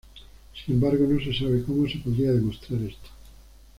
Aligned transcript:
Sin 0.65 0.73
embargo, 0.83 1.05
no 1.07 1.19
se 1.23 1.31
sabe 1.37 1.61
cómo 1.63 1.87
se 1.87 1.99
podría 1.99 2.31
demostrar 2.33 2.81
esto. 2.81 3.07